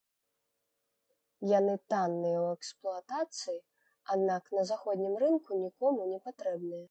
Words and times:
Яны 1.49 1.73
танныя 1.93 2.37
ў 2.45 2.47
эксплуатацыі, 2.59 3.59
аднак 4.15 4.43
на 4.61 4.63
заходнім 4.73 5.13
рынку 5.25 5.51
нікому 5.65 6.01
не 6.15 6.19
патрэбныя. 6.25 6.79